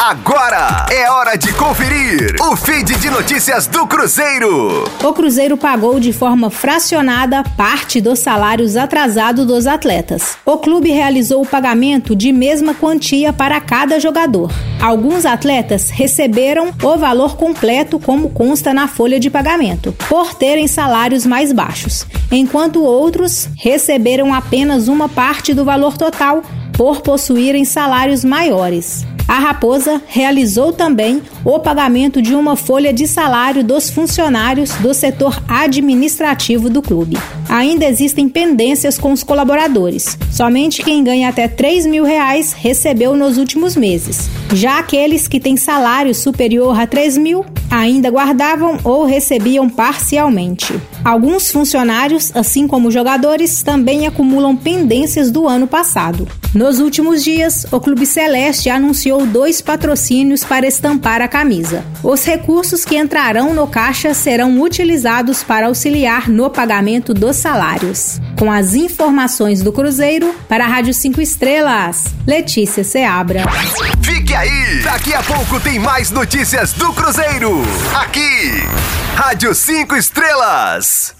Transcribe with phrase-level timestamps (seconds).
[0.00, 4.84] Agora é hora de conferir o feed de notícias do Cruzeiro.
[5.02, 10.36] O Cruzeiro pagou de forma fracionada parte dos salários atrasados dos atletas.
[10.46, 14.52] O clube realizou o pagamento de mesma quantia para cada jogador.
[14.80, 21.26] Alguns atletas receberam o valor completo, como consta na folha de pagamento, por terem salários
[21.26, 26.44] mais baixos, enquanto outros receberam apenas uma parte do valor total
[26.78, 29.04] por possuírem salários maiores.
[29.26, 35.42] A Raposa realizou também o pagamento de uma folha de salário dos funcionários do setor
[35.46, 37.18] administrativo do clube.
[37.46, 40.16] Ainda existem pendências com os colaboradores.
[40.30, 44.30] Somente quem ganha até 3 mil reais recebeu nos últimos meses.
[44.54, 50.80] Já aqueles que têm salário superior a 3 mil ainda guardavam ou recebiam parcialmente.
[51.04, 56.26] Alguns funcionários, assim como jogadores, também acumulam pendências do ano passado.
[56.68, 61.82] Nos últimos dias, o Clube Celeste anunciou dois patrocínios para estampar a camisa.
[62.02, 68.20] Os recursos que entrarão no caixa serão utilizados para auxiliar no pagamento dos salários.
[68.38, 73.44] Com as informações do Cruzeiro, para a Rádio 5 Estrelas, Letícia Seabra.
[74.02, 74.82] Fique aí!
[74.82, 77.62] Daqui a pouco tem mais notícias do Cruzeiro.
[77.98, 78.62] Aqui,
[79.16, 81.17] Rádio 5 Estrelas.